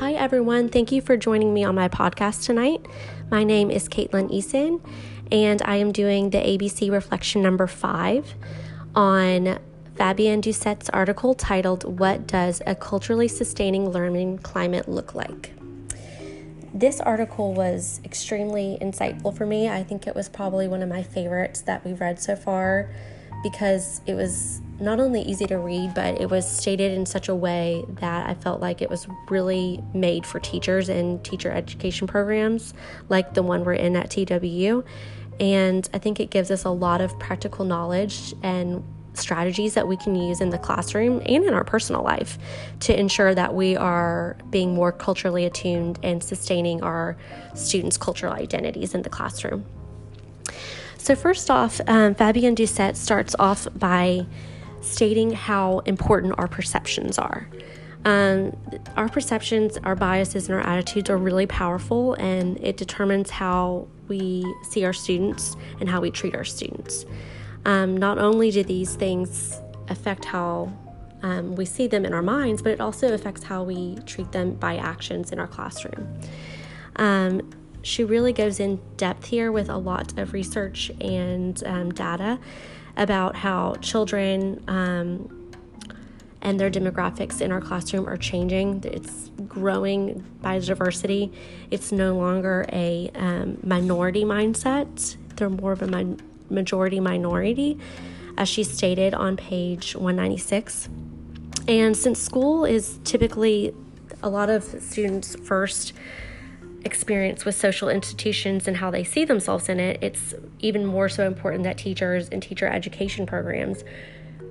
Hi, 0.00 0.14
everyone. 0.14 0.70
Thank 0.70 0.92
you 0.92 1.02
for 1.02 1.14
joining 1.14 1.52
me 1.52 1.62
on 1.62 1.74
my 1.74 1.86
podcast 1.86 2.46
tonight. 2.46 2.86
My 3.30 3.44
name 3.44 3.70
is 3.70 3.86
Caitlin 3.86 4.32
Eason, 4.34 4.80
and 5.30 5.60
I 5.60 5.76
am 5.76 5.92
doing 5.92 6.30
the 6.30 6.38
ABC 6.38 6.90
Reflection 6.90 7.42
number 7.42 7.66
five 7.66 8.34
on 8.94 9.58
Fabienne 9.96 10.40
Doucet's 10.40 10.88
article 10.88 11.34
titled, 11.34 12.00
What 12.00 12.26
Does 12.26 12.62
a 12.66 12.74
Culturally 12.74 13.28
Sustaining 13.28 13.90
Learning 13.90 14.38
Climate 14.38 14.88
Look 14.88 15.14
Like? 15.14 15.52
This 16.72 17.02
article 17.02 17.52
was 17.52 18.00
extremely 18.02 18.78
insightful 18.80 19.36
for 19.36 19.44
me. 19.44 19.68
I 19.68 19.82
think 19.82 20.06
it 20.06 20.14
was 20.14 20.30
probably 20.30 20.66
one 20.66 20.82
of 20.82 20.88
my 20.88 21.02
favorites 21.02 21.60
that 21.60 21.84
we've 21.84 22.00
read 22.00 22.18
so 22.18 22.36
far 22.36 22.90
because 23.42 24.00
it 24.06 24.14
was 24.14 24.60
not 24.80 24.98
only 24.98 25.22
easy 25.22 25.46
to 25.46 25.58
read, 25.58 25.94
but 25.94 26.20
it 26.20 26.30
was 26.30 26.48
stated 26.48 26.92
in 26.92 27.04
such 27.04 27.28
a 27.28 27.34
way 27.34 27.84
that 27.88 28.28
I 28.28 28.34
felt 28.34 28.60
like 28.60 28.80
it 28.80 28.88
was 28.88 29.06
really 29.28 29.82
made 29.92 30.24
for 30.26 30.40
teachers 30.40 30.88
and 30.88 31.22
teacher 31.22 31.50
education 31.50 32.06
programs 32.06 32.72
like 33.08 33.34
the 33.34 33.42
one 33.42 33.64
we're 33.64 33.74
in 33.74 33.96
at 33.96 34.10
TWU. 34.10 34.84
And 35.38 35.88
I 35.92 35.98
think 35.98 36.20
it 36.20 36.30
gives 36.30 36.50
us 36.50 36.64
a 36.64 36.70
lot 36.70 37.00
of 37.00 37.18
practical 37.18 37.64
knowledge 37.64 38.34
and 38.42 38.82
strategies 39.14 39.74
that 39.74 39.88
we 39.88 39.96
can 39.96 40.14
use 40.14 40.40
in 40.40 40.50
the 40.50 40.58
classroom 40.58 41.20
and 41.26 41.44
in 41.44 41.52
our 41.52 41.64
personal 41.64 42.02
life 42.02 42.38
to 42.80 42.98
ensure 42.98 43.34
that 43.34 43.54
we 43.54 43.76
are 43.76 44.36
being 44.50 44.74
more 44.74 44.92
culturally 44.92 45.44
attuned 45.44 45.98
and 46.02 46.22
sustaining 46.22 46.82
our 46.82 47.16
students' 47.54 47.96
cultural 47.96 48.32
identities 48.32 48.94
in 48.94 49.02
the 49.02 49.10
classroom. 49.10 49.64
So, 51.00 51.14
first 51.14 51.50
off, 51.50 51.80
um, 51.86 52.14
Fabienne 52.14 52.54
Doucet 52.54 52.94
starts 52.94 53.34
off 53.38 53.66
by 53.74 54.26
stating 54.82 55.30
how 55.30 55.78
important 55.80 56.34
our 56.36 56.46
perceptions 56.46 57.18
are. 57.18 57.48
Um, 58.04 58.54
our 58.98 59.08
perceptions, 59.08 59.78
our 59.78 59.96
biases, 59.96 60.50
and 60.50 60.54
our 60.54 60.60
attitudes 60.60 61.08
are 61.08 61.16
really 61.16 61.46
powerful, 61.46 62.12
and 62.14 62.62
it 62.62 62.76
determines 62.76 63.30
how 63.30 63.88
we 64.08 64.44
see 64.68 64.84
our 64.84 64.92
students 64.92 65.56
and 65.80 65.88
how 65.88 66.02
we 66.02 66.10
treat 66.10 66.36
our 66.36 66.44
students. 66.44 67.06
Um, 67.64 67.96
not 67.96 68.18
only 68.18 68.50
do 68.50 68.62
these 68.62 68.94
things 68.94 69.58
affect 69.88 70.26
how 70.26 70.70
um, 71.22 71.56
we 71.56 71.64
see 71.64 71.86
them 71.86 72.04
in 72.04 72.12
our 72.12 72.22
minds, 72.22 72.60
but 72.60 72.72
it 72.72 72.80
also 72.80 73.14
affects 73.14 73.42
how 73.42 73.62
we 73.62 73.96
treat 74.04 74.32
them 74.32 74.52
by 74.52 74.76
actions 74.76 75.32
in 75.32 75.38
our 75.38 75.48
classroom. 75.48 76.20
Um, 76.96 77.40
she 77.82 78.04
really 78.04 78.32
goes 78.32 78.60
in 78.60 78.80
depth 78.96 79.26
here 79.26 79.50
with 79.50 79.68
a 79.68 79.76
lot 79.76 80.18
of 80.18 80.32
research 80.32 80.90
and 81.00 81.62
um, 81.64 81.90
data 81.90 82.38
about 82.96 83.36
how 83.36 83.74
children 83.76 84.62
um, 84.68 85.36
and 86.42 86.58
their 86.58 86.70
demographics 86.70 87.40
in 87.40 87.52
our 87.52 87.60
classroom 87.60 88.08
are 88.08 88.16
changing. 88.16 88.82
It's 88.84 89.30
growing 89.46 90.24
by 90.40 90.58
diversity. 90.58 91.32
It's 91.70 91.92
no 91.92 92.16
longer 92.16 92.66
a 92.72 93.10
um, 93.14 93.58
minority 93.62 94.24
mindset, 94.24 95.16
they're 95.36 95.50
more 95.50 95.72
of 95.72 95.82
a 95.82 96.16
majority 96.50 97.00
minority, 97.00 97.78
as 98.36 98.48
she 98.48 98.62
stated 98.62 99.14
on 99.14 99.36
page 99.36 99.94
196. 99.96 100.88
And 101.66 101.96
since 101.96 102.20
school 102.20 102.64
is 102.64 102.98
typically 103.04 103.74
a 104.22 104.28
lot 104.28 104.50
of 104.50 104.64
students' 104.64 105.36
first 105.36 105.92
experience 106.84 107.44
with 107.44 107.54
social 107.54 107.88
institutions 107.88 108.66
and 108.66 108.76
how 108.76 108.90
they 108.90 109.04
see 109.04 109.24
themselves 109.24 109.68
in 109.68 109.80
it, 109.80 109.98
it's 110.02 110.34
even 110.60 110.86
more 110.86 111.08
so 111.08 111.26
important 111.26 111.64
that 111.64 111.78
teachers 111.78 112.28
and 112.28 112.42
teacher 112.42 112.66
education 112.66 113.26
programs 113.26 113.84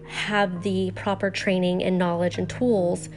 have 0.07 0.63
the 0.63 0.91
proper 0.91 1.29
training 1.29 1.83
and 1.83 1.97
knowledge 1.97 2.37
and 2.37 2.49
tools 2.49 3.09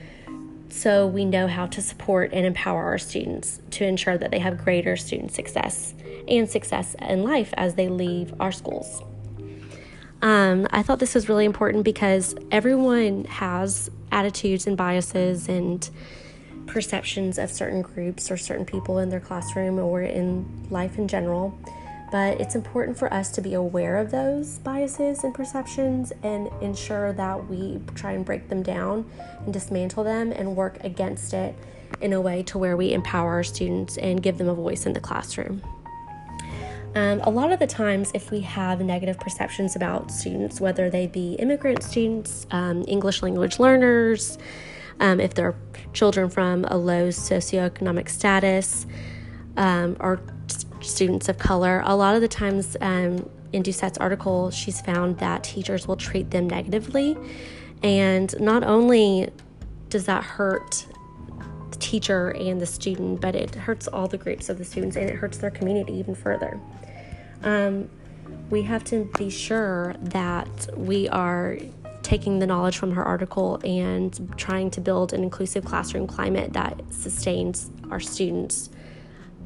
so 0.69 1.07
we 1.07 1.25
know 1.25 1.47
how 1.47 1.67
to 1.67 1.83
support 1.83 2.33
and 2.33 2.47
empower 2.47 2.85
our 2.85 2.99
students 2.99 3.61
to 3.71 3.85
ensure 3.85 4.17
that 4.17 4.31
they 4.31 4.39
have 4.39 4.65
greater 4.65 4.97
student 4.97 5.31
success 5.31 5.93
and 6.27 6.49
success 6.49 6.97
in 7.01 7.23
life 7.23 7.53
as 7.57 7.75
they 7.75 7.89
leave 7.89 8.33
our 8.41 8.51
schools. 8.51 9.03
Um, 10.23 10.67
I 10.71 10.83
thought 10.83 10.99
this 10.99 11.15
was 11.15 11.29
really 11.29 11.45
important 11.45 11.85
because 11.85 12.35
everyone 12.51 13.25
has 13.25 13.91
attitudes 14.13 14.67
and 14.67 14.77
biases 14.77 15.49
and 15.49 15.89
perceptions 16.67 17.39
of 17.39 17.51
certain 17.51 17.83
groups 17.83 18.31
or 18.31 18.37
certain 18.37 18.65
people 18.65 18.99
in 18.99 19.09
their 19.09 19.21
classroom 19.21 19.79
or 19.79 20.03
in 20.03 20.47
life 20.71 20.99
in 20.99 21.09
general. 21.09 21.59
But 22.11 22.41
it's 22.41 22.55
important 22.55 22.99
for 22.99 23.13
us 23.13 23.31
to 23.33 23.41
be 23.41 23.55
aware 23.55 23.97
of 23.97 24.11
those 24.11 24.59
biases 24.59 25.25
and 25.25 25.35
perceptions 25.35 26.13
and 26.23 26.51
ensure 26.61 27.15
that 27.15 27.49
we 27.49 27.81
try 27.95 28.13
and 28.13 28.25
break 28.25 28.51
them 28.51 28.63
down 28.63 29.11
and 29.45 29.53
dismantle 29.53 30.05
them 30.05 30.31
and 30.31 30.55
work 30.55 30.83
against 30.85 31.33
it 31.33 31.55
in 32.03 32.13
a 32.13 32.21
way 32.21 32.43
to 32.43 32.59
where 32.59 32.77
we 32.77 32.93
empower 32.93 33.31
our 33.33 33.43
students 33.43 33.97
and 33.97 34.23
give 34.23 34.37
them 34.37 34.49
a 34.49 34.55
voice 34.55 34.85
in 34.85 34.93
the 34.93 35.01
classroom. 35.01 35.63
Um, 36.95 37.21
a 37.23 37.31
lot 37.31 37.51
of 37.53 37.59
the 37.59 37.67
times, 37.67 38.11
if 38.13 38.31
we 38.31 38.41
have 38.41 38.81
negative 38.81 39.19
perceptions 39.19 39.77
about 39.77 40.11
students, 40.11 40.61
whether 40.61 40.91
they 40.91 41.07
be 41.07 41.35
immigrant 41.35 41.83
students, 41.83 42.47
um, 42.51 42.85
English 42.87 43.23
language 43.23 43.59
learners, 43.59 44.37
um, 45.01 45.21
if 45.21 45.35
they're 45.35 45.55
children 45.93 46.29
from 46.31 46.65
a 46.67 46.77
low 46.77 47.09
socioeconomic 47.09 48.09
status 48.09 48.87
um, 49.57 49.97
or 50.01 50.21
students 50.81 51.29
of 51.29 51.39
color. 51.39 51.83
A 51.85 51.95
lot 51.95 52.15
of 52.15 52.21
the 52.21 52.29
times 52.29 52.77
um, 52.81 53.29
in 53.53 53.63
Doucet's 53.63 53.99
article, 53.99 54.51
she's 54.51 54.81
found 54.81 55.19
that 55.19 55.45
teachers 55.45 55.87
will 55.87 55.97
treat 55.97 56.31
them 56.31 56.49
negatively. 56.49 57.17
And 57.83 58.35
not 58.41 58.65
only 58.65 59.31
does 59.89 60.07
that 60.07 60.25
hurt 60.25 60.87
the 61.71 61.79
teacher 61.79 62.31
and 62.31 62.61
the 62.61 62.67
student, 62.67 63.21
but 63.21 63.35
it 63.35 63.55
hurts 63.55 63.89
all 63.89 64.09
the 64.09 64.19
groups 64.19 64.49
of 64.49 64.59
the 64.59 64.65
students 64.65 64.97
and 64.97 65.11
it 65.11 65.17
hurts 65.17 65.39
their 65.39 65.51
community 65.51 65.95
even 65.95 66.15
further. 66.15 66.59
Um, 67.43 67.91
we 68.51 68.63
have 68.63 68.85
to 68.85 69.11
be 69.19 69.31
sure 69.31 69.95
that 70.01 70.69
we 70.77 71.09
are 71.09 71.59
taking 72.03 72.39
the 72.39 72.47
knowledge 72.47 72.77
from 72.77 72.93
her 72.93 73.05
article 73.05 73.61
and 73.65 74.33
trying 74.37 74.71
to 74.71 74.81
build 74.81 75.13
an 75.13 75.23
inclusive 75.23 75.65
classroom 75.65 76.07
climate 76.07 76.53
that 76.53 76.81
sustains 76.91 77.71
our 77.91 78.01
students' 78.01 78.71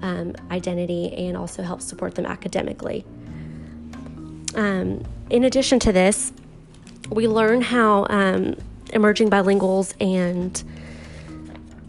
um, 0.03 0.35
identity 0.51 1.13
and 1.15 1.37
also 1.37 1.63
helps 1.63 1.85
support 1.85 2.15
them 2.15 2.27
academically. 2.27 3.05
Um, 4.55 5.05
in 5.31 5.45
addition 5.45 5.79
to 5.81 5.93
this, 5.93 6.33
we 7.11 7.29
learn 7.29 7.61
how 7.61 8.07
um, 8.09 8.57
emerging 8.93 9.31
bilinguals 9.31 9.95
and 10.01 10.63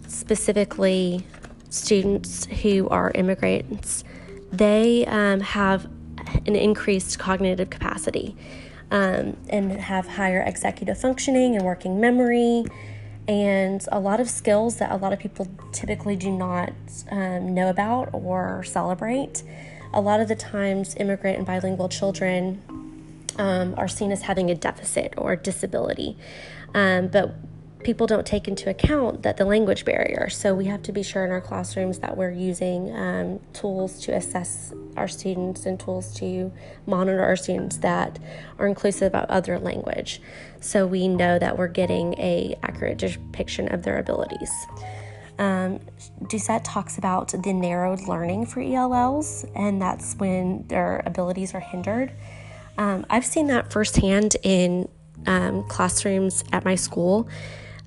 specifically 0.08 1.26
students 1.70 2.46
who 2.46 2.88
are 2.90 3.12
immigrants, 3.16 4.04
they 4.52 5.06
um, 5.06 5.40
have 5.40 5.86
an 6.46 6.56
increased 6.56 7.20
cognitive 7.20 7.70
capacity 7.70 8.36
um, 8.92 9.38
and 9.50 9.72
have 9.74 10.08
higher 10.08 10.42
executive 10.42 10.98
functioning 10.98 11.56
and 11.56 11.66
working 11.66 12.00
memory 12.00 12.66
and 13.28 13.86
a 13.92 14.00
lot 14.00 14.20
of 14.20 14.30
skills 14.30 14.78
that 14.78 14.92
a 14.92 14.96
lot 14.96 15.12
of 15.12 15.20
people 15.20 15.48
typically 15.74 16.16
do 16.16 16.32
not 16.32 16.72
um, 17.12 17.54
know 17.54 17.70
about 17.70 18.10
or 18.14 18.64
celebrate. 18.64 19.44
A 19.94 20.00
lot 20.00 20.22
of 20.22 20.28
the 20.28 20.36
times, 20.36 20.96
immigrant 20.98 21.38
and 21.38 21.46
bilingual 21.46 21.90
children 21.90 22.62
um, 23.38 23.74
are 23.78 23.88
seen 23.88 24.12
as 24.12 24.24
having 24.24 24.50
a 24.50 24.56
deficit 24.56 25.14
or 25.18 25.36
disability. 25.36 26.18
Um, 26.74 27.08
but 27.08 27.36
people 27.88 28.06
don't 28.06 28.28
take 28.28 28.50
into 28.50 28.70
account 28.70 29.24
that 29.24 29.38
the 29.38 29.46
language 29.46 29.86
barrier. 29.86 30.28
So 30.30 30.54
we 30.54 30.66
have 30.66 30.84
to 30.84 30.92
be 30.92 31.04
sure 31.04 31.24
in 31.24 31.32
our 31.32 31.40
classrooms 31.40 32.00
that 32.00 32.18
we're 32.18 32.32
using 32.32 32.94
um, 32.94 33.40
tools 33.54 34.02
to 34.02 34.12
assess 34.14 34.74
our 34.98 35.08
students 35.08 35.66
and 35.66 35.80
tools 35.80 36.14
to 36.16 36.52
monitor 36.86 37.24
our 37.24 37.38
students 37.38 37.78
that 37.78 38.20
are 38.60 38.68
inclusive 38.68 39.16
of 39.16 39.30
other 39.30 39.58
language. 39.58 40.22
So 40.60 40.86
we 40.86 41.08
know 41.08 41.40
that 41.40 41.58
we're 41.58 41.70
getting 41.70 42.14
a 42.16 42.60
accurate 42.62 42.98
depiction 42.98 43.74
of 43.74 43.84
their 43.84 43.98
abilities. 44.00 44.52
Um, 45.40 45.80
Doucet 46.28 46.66
talks 46.66 46.98
about 46.98 47.30
the 47.30 47.54
narrowed 47.54 48.02
learning 48.02 48.48
for 48.48 48.60
ELLs, 48.60 49.46
and 49.56 49.82
that's 49.82 50.14
when 50.16 50.68
their 50.68 51.04
abilities 51.06 51.54
are 51.54 51.62
hindered. 51.62 52.12
Um, 52.78 53.06
I've 53.10 53.26
seen 53.26 53.48
that 53.48 53.72
firsthand 53.72 54.36
in 54.44 54.90
um, 55.26 55.64
classrooms 55.70 56.44
at 56.52 56.66
my 56.66 56.76
school 56.76 57.30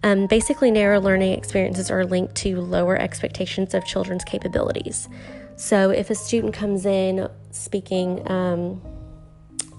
um, 0.02 0.26
basically, 0.26 0.70
narrow 0.70 1.00
learning 1.00 1.32
experiences 1.32 1.90
are 1.90 2.04
linked 2.04 2.34
to 2.36 2.60
lower 2.60 2.96
expectations 2.96 3.74
of 3.74 3.84
children's 3.84 4.24
capabilities. 4.24 5.08
So, 5.56 5.90
if 5.90 6.08
a 6.08 6.14
student 6.14 6.54
comes 6.54 6.86
in 6.86 7.28
speaking, 7.50 8.28
um, 8.30 8.80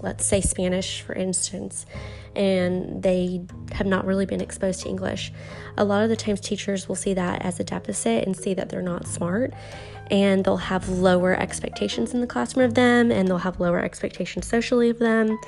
let's 0.00 0.24
say 0.24 0.40
Spanish, 0.40 1.00
for 1.00 1.14
instance, 1.14 1.86
and 2.36 3.02
they 3.02 3.44
have 3.72 3.86
not 3.86 4.06
really 4.06 4.24
been 4.24 4.40
exposed 4.40 4.82
to 4.82 4.88
English, 4.88 5.32
a 5.76 5.84
lot 5.84 6.04
of 6.04 6.08
the 6.08 6.16
times 6.16 6.40
teachers 6.40 6.88
will 6.88 6.94
see 6.96 7.14
that 7.14 7.42
as 7.42 7.58
a 7.58 7.64
deficit 7.64 8.24
and 8.24 8.36
see 8.36 8.54
that 8.54 8.68
they're 8.68 8.80
not 8.80 9.08
smart. 9.08 9.52
And 10.10 10.44
they'll 10.44 10.56
have 10.56 10.88
lower 10.88 11.34
expectations 11.34 12.12
in 12.12 12.20
the 12.20 12.26
classroom 12.26 12.66
of 12.66 12.74
them, 12.74 13.10
and 13.10 13.26
they'll 13.26 13.38
have 13.38 13.58
lower 13.58 13.80
expectations 13.80 14.46
socially 14.46 14.90
of 14.90 14.98
them. 14.98 15.38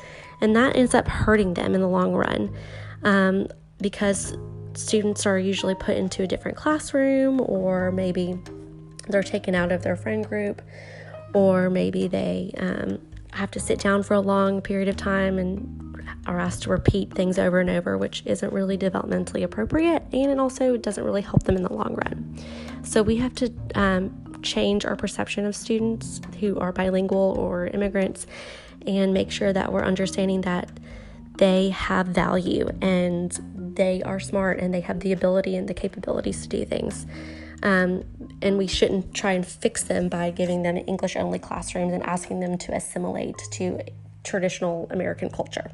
And 0.41 0.56
that 0.56 0.75
ends 0.75 0.94
up 0.94 1.06
hurting 1.06 1.55
them 1.55 1.75
in 1.75 1.81
the 1.81 1.88
long 1.88 2.12
run 2.15 2.53
um, 3.03 3.49
because 3.81 4.37
students 4.76 5.26
are 5.26 5.38
usually 5.38 5.75
put 5.75 5.97
into 5.97 6.23
a 6.23 6.26
different 6.26 6.56
classroom, 6.56 7.41
or 7.41 7.91
maybe 7.91 8.38
they're 9.09 9.23
taken 9.23 9.55
out 9.55 9.73
of 9.73 9.82
their 9.82 9.97
friend 9.97 10.26
group, 10.26 10.62
or 11.35 11.71
maybe 11.71 12.09
they 12.09 12.53
um, 12.59 13.00
have 13.32 13.50
to 13.53 13.61
sit 13.61 13.81
down 13.81 14.03
for 14.03 14.15
a 14.15 14.21
long 14.21 14.61
period 14.61 14.88
of 14.88 14.97
time 14.97 15.38
and 15.38 15.85
are 16.26 16.38
asked 16.38 16.62
to 16.62 16.71
repeat 16.71 17.12
things 17.12 17.38
over 17.38 17.61
and 17.61 17.71
over, 17.71 17.99
which 17.99 18.23
isn't 18.25 18.53
really 18.53 18.79
developmentally 18.79 19.43
appropriate 19.43 20.03
and 20.12 20.31
it 20.31 20.38
also 20.38 20.77
doesn't 20.77 21.05
really 21.05 21.23
help 21.23 21.43
them 21.43 21.56
in 21.56 21.62
the 21.62 21.73
long 21.73 21.94
run. 21.94 22.38
So 22.82 23.03
we 23.03 23.17
have 23.17 23.35
to 23.37 23.53
um, 23.75 24.41
change 24.43 24.85
our 24.85 24.97
perception 24.97 25.44
of 25.44 25.56
students 25.56 26.20
who 26.41 26.59
are 26.59 26.73
bilingual 26.73 27.35
or 27.38 27.67
immigrants 27.69 28.27
and 28.87 29.12
make 29.12 29.31
sure 29.31 29.53
that 29.53 29.73
we're 29.73 29.85
understanding 29.85 30.43
that 30.43 30.70
they 31.37 31.70
have 31.70 32.06
value 32.06 32.69
and 32.81 33.37
they 33.76 34.03
are 34.03 34.21
smart 34.21 34.59
and 34.59 34.73
they 34.73 34.81
have 34.81 35.00
the 35.00 35.12
ability 35.12 35.56
and 35.56 35.69
the 35.69 35.75
capabilities 35.75 36.43
to 36.43 36.49
do 36.49 36.65
things. 36.65 37.06
Um, 37.62 38.05
and 38.43 38.59
we 38.59 38.67
shouldn't 38.67 39.15
try 39.15 39.32
and 39.32 39.47
fix 39.47 39.82
them 39.85 40.09
by 40.09 40.31
giving 40.31 40.62
them 40.62 40.76
English 40.76 41.17
only 41.17 41.38
classrooms 41.38 41.93
and 41.93 42.03
asking 42.03 42.41
them 42.41 42.59
to 42.59 42.75
assimilate 42.75 43.38
to 43.53 43.81
traditional 44.23 44.87
American 44.91 45.31
culture. 45.31 45.71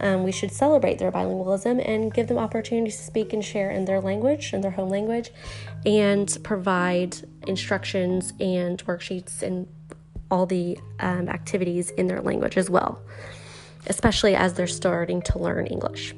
Um, 0.00 0.22
we 0.22 0.32
should 0.32 0.52
celebrate 0.52 0.98
their 0.98 1.10
bilingualism 1.10 1.82
and 1.86 2.12
give 2.12 2.28
them 2.28 2.38
opportunities 2.38 2.96
to 2.96 3.02
speak 3.02 3.32
and 3.32 3.44
share 3.44 3.70
in 3.70 3.84
their 3.84 4.00
language, 4.00 4.52
in 4.52 4.60
their 4.60 4.70
home 4.70 4.90
language, 4.90 5.30
and 5.84 6.36
provide 6.44 7.16
instructions 7.46 8.32
and 8.38 8.84
worksheets 8.86 9.42
and 9.42 9.66
all 10.30 10.46
the 10.46 10.78
um, 11.00 11.28
activities 11.28 11.90
in 11.90 12.06
their 12.06 12.20
language 12.20 12.56
as 12.56 12.70
well, 12.70 13.02
especially 13.86 14.36
as 14.36 14.54
they're 14.54 14.66
starting 14.66 15.22
to 15.22 15.38
learn 15.38 15.66
English. 15.66 16.14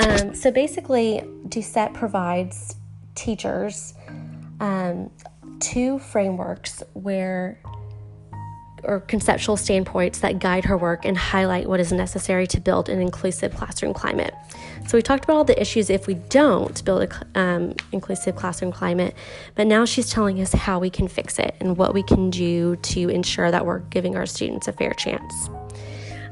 Um, 0.00 0.34
so 0.34 0.50
basically, 0.50 1.22
Doucet 1.48 1.92
provides 1.92 2.76
teachers 3.14 3.92
um, 4.60 5.10
two 5.58 5.98
frameworks 5.98 6.82
where 6.94 7.60
or 8.82 9.00
conceptual 9.00 9.58
standpoints 9.58 10.20
that 10.20 10.38
guide 10.38 10.64
her 10.64 10.78
work 10.78 11.04
and 11.04 11.18
highlight 11.18 11.68
what 11.68 11.80
is 11.80 11.92
necessary 11.92 12.46
to 12.46 12.58
build 12.58 12.88
an 12.88 12.98
inclusive 12.98 13.54
classroom 13.54 13.92
climate. 13.92 14.32
So, 14.88 14.96
we 14.96 15.02
talked 15.02 15.24
about 15.24 15.36
all 15.36 15.44
the 15.44 15.60
issues 15.60 15.90
if 15.90 16.06
we 16.06 16.14
don't 16.14 16.82
build 16.82 17.02
an 17.02 17.26
um, 17.34 17.74
inclusive 17.92 18.36
classroom 18.36 18.72
climate, 18.72 19.14
but 19.54 19.66
now 19.66 19.84
she's 19.84 20.08
telling 20.08 20.40
us 20.40 20.54
how 20.54 20.78
we 20.78 20.88
can 20.88 21.08
fix 21.08 21.38
it 21.38 21.54
and 21.60 21.76
what 21.76 21.92
we 21.92 22.02
can 22.02 22.30
do 22.30 22.76
to 22.76 23.10
ensure 23.10 23.50
that 23.50 23.66
we're 23.66 23.80
giving 23.80 24.16
our 24.16 24.24
students 24.24 24.66
a 24.66 24.72
fair 24.72 24.94
chance. 24.94 25.50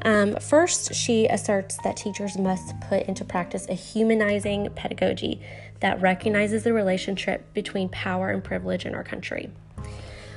Um, 0.02 0.36
first, 0.36 0.94
she 0.94 1.26
asserts 1.26 1.76
that 1.84 1.96
teachers 1.96 2.38
must 2.38 2.78
put 2.80 3.06
into 3.06 3.24
practice 3.24 3.66
a 3.68 3.74
humanizing 3.74 4.70
pedagogy 4.70 5.40
that 5.80 6.00
recognizes 6.00 6.64
the 6.64 6.72
relationship 6.72 7.52
between 7.54 7.88
power 7.88 8.30
and 8.30 8.42
privilege 8.42 8.86
in 8.86 8.94
our 8.94 9.04
country. 9.04 9.50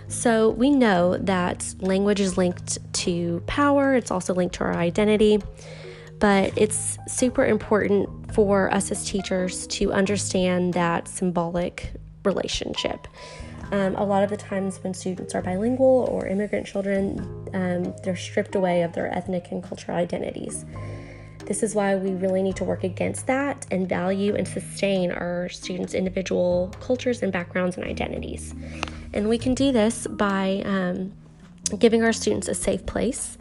So 0.07 0.49
we 0.49 0.71
know 0.71 1.17
that 1.17 1.73
language 1.79 2.19
is 2.19 2.37
linked 2.37 2.79
to 2.93 3.41
power, 3.47 3.95
it's 3.95 4.11
also 4.11 4.33
linked 4.33 4.55
to 4.55 4.65
our 4.65 4.75
identity, 4.75 5.39
but 6.19 6.51
it's 6.57 6.97
super 7.07 7.45
important 7.45 8.33
for 8.35 8.71
us 8.73 8.91
as 8.91 9.05
teachers 9.05 9.65
to 9.67 9.93
understand 9.93 10.73
that 10.73 11.07
symbolic 11.07 11.93
relationship. 12.25 13.07
Um, 13.71 13.95
a 13.95 14.03
lot 14.03 14.23
of 14.23 14.29
the 14.29 14.38
times 14.38 14.83
when 14.83 14.94
students 14.94 15.33
are 15.33 15.41
bilingual 15.41 16.07
or 16.12 16.27
immigrant 16.27 16.68
children, 16.68 17.19
um, 17.53 17.94
they're 18.03 18.18
stripped 18.18 18.56
away 18.56 18.81
of 18.83 18.94
their 18.94 19.07
ethnic 19.15 19.47
and 19.51 19.63
cultural 19.63 19.97
identities. 19.97 20.65
This 21.45 21.63
is 21.63 21.73
why 21.73 21.95
we 21.95 22.12
really 22.12 22.44
need 22.44 22.56
to 22.57 22.63
work 22.63 22.83
against 22.83 23.27
that 23.27 23.65
and 23.71 23.88
value 23.88 24.35
and 24.35 24.47
sustain 24.47 25.12
our 25.12 25.50
students' 25.50 25.94
individual 25.94 26.73
cultures 26.79 27.23
and 27.23 27.31
backgrounds 27.31 27.77
and 27.77 27.85
identities. 27.85 28.53
And 29.13 29.27
we 29.27 29.38
can 29.38 29.53
do 29.53 29.71
this 29.71 30.06
by 30.07 30.62
um, 30.65 31.13
giving 31.77 32.03
our 32.03 32.13
students 32.13 32.47
a 32.47 32.53
safe 32.53 32.85
place, 32.85 33.38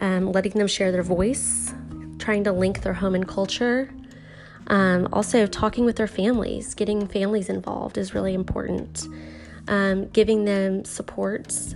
um, 0.00 0.32
letting 0.32 0.52
them 0.52 0.66
share 0.66 0.90
their 0.90 1.02
voice, 1.02 1.72
trying 2.18 2.44
to 2.44 2.52
link 2.52 2.82
their 2.82 2.94
home 2.94 3.14
and 3.14 3.26
culture. 3.28 3.90
Um, 4.68 5.08
also, 5.12 5.46
talking 5.46 5.84
with 5.84 5.96
their 5.96 6.08
families, 6.08 6.74
getting 6.74 7.06
families 7.06 7.48
involved 7.48 7.96
is 7.96 8.14
really 8.14 8.34
important. 8.34 9.06
Um, 9.68 10.06
giving 10.10 10.44
them 10.44 10.84
supports 10.84 11.74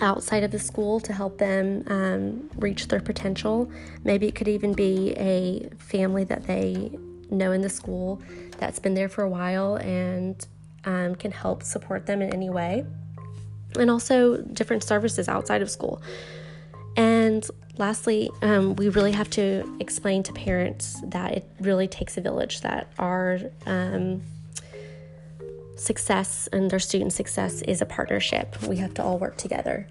outside 0.00 0.42
of 0.44 0.50
the 0.50 0.58
school 0.58 0.98
to 1.00 1.12
help 1.12 1.36
them 1.36 1.84
um, 1.88 2.50
reach 2.56 2.88
their 2.88 3.00
potential. 3.00 3.70
Maybe 4.02 4.26
it 4.26 4.34
could 4.34 4.48
even 4.48 4.72
be 4.72 5.12
a 5.16 5.68
family 5.76 6.24
that 6.24 6.46
they 6.46 6.90
know 7.30 7.52
in 7.52 7.60
the 7.60 7.68
school 7.68 8.22
that's 8.58 8.78
been 8.78 8.94
there 8.94 9.10
for 9.10 9.24
a 9.24 9.28
while 9.28 9.76
and 9.76 10.46
um, 10.84 11.14
can 11.16 11.32
help 11.32 11.62
support 11.62 12.06
them 12.06 12.22
in 12.22 12.32
any 12.32 12.48
way, 12.48 12.84
and 13.78 13.90
also 13.90 14.38
different 14.38 14.82
services 14.82 15.28
outside 15.28 15.60
of 15.60 15.70
school. 15.70 16.00
And 16.96 17.46
lastly, 17.76 18.30
um, 18.40 18.74
we 18.76 18.88
really 18.88 19.12
have 19.12 19.28
to 19.30 19.76
explain 19.80 20.22
to 20.22 20.32
parents 20.32 20.98
that 21.08 21.32
it 21.32 21.44
really 21.60 21.88
takes 21.88 22.16
a 22.16 22.22
village, 22.22 22.62
that 22.62 22.90
our 22.98 23.40
um, 23.66 24.22
success 25.76 26.48
and 26.52 26.70
their 26.70 26.78
student 26.78 27.12
success 27.12 27.62
is 27.62 27.80
a 27.80 27.86
partnership. 27.86 28.60
We 28.62 28.76
have 28.76 28.94
to 28.94 29.02
all 29.02 29.18
work 29.18 29.36
together. 29.36 29.86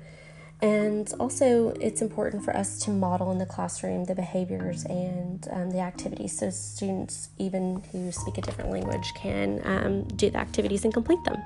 And 0.61 1.11
also, 1.19 1.69
it's 1.81 2.01
important 2.01 2.43
for 2.43 2.55
us 2.55 2.79
to 2.79 2.89
model 2.89 3.31
in 3.31 3.37
the 3.37 3.45
classroom 3.45 4.05
the 4.05 4.15
behaviors 4.15 4.85
and 4.85 5.45
um, 5.51 5.69
the 5.69 5.79
activities 5.79 6.39
so 6.39 6.49
students, 6.49 7.29
even 7.37 7.83
who 7.91 8.11
speak 8.11 8.37
a 8.37 8.41
different 8.41 8.71
language, 8.71 9.13
can 9.15 9.61
um, 9.65 10.03
do 10.15 10.29
the 10.29 10.37
activities 10.37 10.85
and 10.85 10.93
complete 10.93 11.23
them 11.25 11.37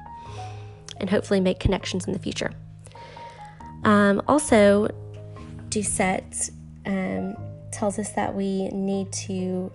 and 0.97 1.09
hopefully 1.09 1.39
make 1.39 1.59
connections 1.59 2.05
in 2.05 2.13
the 2.13 2.19
future. 2.19 2.51
Um, 3.83 4.21
also, 4.27 4.89
Doucet 5.69 6.49
um, 6.85 7.35
tells 7.71 7.97
us 7.97 8.11
that 8.11 8.35
we 8.35 8.67
need 8.69 9.11
to 9.13 9.71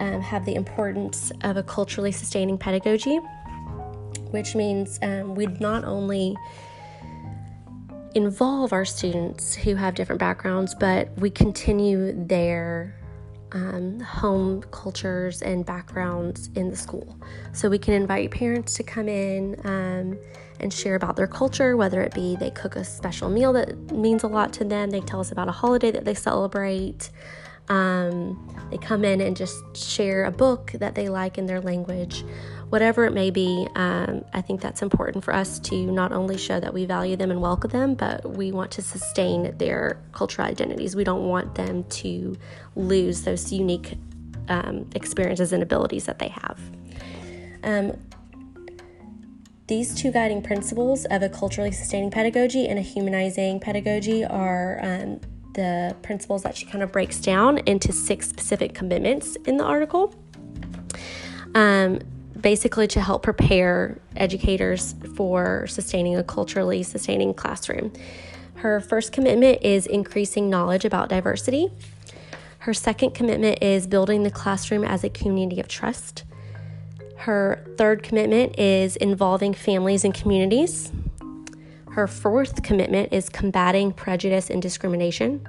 um, 0.00 0.20
have 0.20 0.44
the 0.44 0.54
importance 0.54 1.32
of 1.42 1.56
a 1.56 1.62
culturally 1.62 2.12
sustaining 2.12 2.58
pedagogy, 2.58 3.18
which 4.30 4.54
means 4.54 4.98
um, 5.02 5.34
we 5.34 5.46
not 5.46 5.84
only 5.84 6.36
involve 8.14 8.72
our 8.72 8.84
students 8.84 9.54
who 9.54 9.74
have 9.74 9.94
different 9.94 10.18
backgrounds, 10.18 10.74
but 10.74 11.10
we 11.18 11.30
continue 11.30 12.12
their 12.26 12.94
um, 13.52 14.00
home 14.00 14.62
cultures 14.70 15.42
and 15.42 15.64
backgrounds 15.64 16.50
in 16.54 16.68
the 16.68 16.76
school. 16.76 17.16
So 17.52 17.68
we 17.68 17.78
can 17.78 17.94
invite 17.94 18.30
parents 18.30 18.74
to 18.74 18.82
come 18.82 19.08
in 19.08 19.56
um, 19.64 20.18
and 20.60 20.72
share 20.72 20.96
about 20.96 21.16
their 21.16 21.26
culture, 21.26 21.76
whether 21.76 22.02
it 22.02 22.14
be 22.14 22.36
they 22.36 22.50
cook 22.50 22.76
a 22.76 22.84
special 22.84 23.30
meal 23.30 23.52
that 23.54 23.92
means 23.92 24.22
a 24.22 24.28
lot 24.28 24.52
to 24.54 24.64
them, 24.64 24.90
they 24.90 25.00
tell 25.00 25.20
us 25.20 25.32
about 25.32 25.48
a 25.48 25.52
holiday 25.52 25.90
that 25.90 26.04
they 26.04 26.14
celebrate. 26.14 27.10
Um, 27.68 28.56
they 28.70 28.78
come 28.78 29.04
in 29.04 29.20
and 29.20 29.36
just 29.36 29.76
share 29.76 30.24
a 30.24 30.30
book 30.30 30.72
that 30.74 30.94
they 30.94 31.08
like 31.10 31.36
in 31.36 31.46
their 31.46 31.60
language 31.60 32.24
whatever 32.70 33.04
it 33.04 33.12
may 33.12 33.30
be, 33.30 33.66
um, 33.74 34.24
I 34.32 34.40
think 34.40 34.60
that's 34.60 34.82
important 34.82 35.24
for 35.24 35.34
us 35.34 35.58
to 35.60 35.90
not 35.90 36.12
only 36.12 36.36
show 36.36 36.60
that 36.60 36.72
we 36.72 36.84
value 36.84 37.16
them 37.16 37.30
and 37.30 37.40
welcome 37.40 37.70
them, 37.70 37.94
but 37.94 38.28
we 38.36 38.52
want 38.52 38.70
to 38.72 38.82
sustain 38.82 39.56
their 39.58 40.00
cultural 40.12 40.46
identities. 40.46 40.94
We 40.94 41.04
don't 41.04 41.26
want 41.26 41.54
them 41.54 41.84
to 41.84 42.36
lose 42.76 43.22
those 43.22 43.52
unique 43.52 43.96
um, 44.48 44.88
experiences 44.94 45.52
and 45.52 45.62
abilities 45.62 46.06
that 46.06 46.18
they 46.18 46.28
have. 46.28 46.58
Um, 47.64 47.96
these 49.66 49.94
two 49.94 50.10
guiding 50.10 50.42
principles 50.42 51.04
of 51.06 51.22
a 51.22 51.28
culturally 51.28 51.72
sustaining 51.72 52.10
pedagogy 52.10 52.68
and 52.68 52.78
a 52.78 52.82
humanizing 52.82 53.60
pedagogy 53.60 54.24
are 54.24 54.80
um, 54.82 55.20
the 55.54 55.94
principles 56.02 56.42
that 56.42 56.56
she 56.56 56.64
kind 56.64 56.82
of 56.82 56.90
breaks 56.90 57.18
down 57.20 57.58
into 57.66 57.92
six 57.92 58.28
specific 58.28 58.74
commitments 58.74 59.36
in 59.44 59.58
the 59.58 59.64
article. 59.64 60.14
Um, 61.54 62.00
basically 62.40 62.86
to 62.88 63.00
help 63.00 63.22
prepare 63.22 63.98
educators 64.16 64.94
for 65.16 65.66
sustaining 65.66 66.16
a 66.16 66.22
culturally 66.22 66.82
sustaining 66.82 67.34
classroom. 67.34 67.92
Her 68.56 68.80
first 68.80 69.12
commitment 69.12 69.62
is 69.62 69.86
increasing 69.86 70.50
knowledge 70.50 70.84
about 70.84 71.08
diversity. 71.08 71.68
Her 72.60 72.74
second 72.74 73.14
commitment 73.14 73.62
is 73.62 73.86
building 73.86 74.24
the 74.24 74.30
classroom 74.30 74.84
as 74.84 75.04
a 75.04 75.08
community 75.08 75.60
of 75.60 75.68
trust. 75.68 76.24
Her 77.16 77.64
third 77.76 78.02
commitment 78.02 78.58
is 78.58 78.96
involving 78.96 79.54
families 79.54 80.04
and 80.04 80.14
communities. 80.14 80.92
Her 81.90 82.06
fourth 82.06 82.62
commitment 82.62 83.12
is 83.12 83.28
combating 83.28 83.92
prejudice 83.92 84.50
and 84.50 84.62
discrimination. 84.62 85.46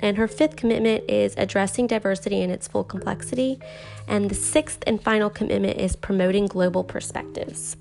And 0.00 0.16
her 0.18 0.28
fifth 0.28 0.56
commitment 0.56 1.08
is 1.08 1.34
addressing 1.36 1.86
diversity 1.86 2.42
in 2.42 2.50
its 2.50 2.68
full 2.68 2.84
complexity. 2.84 3.58
And 4.06 4.28
the 4.28 4.34
sixth 4.34 4.82
and 4.86 5.02
final 5.02 5.30
commitment 5.30 5.78
is 5.78 5.96
promoting 5.96 6.46
global 6.46 6.84
perspectives. 6.84 7.76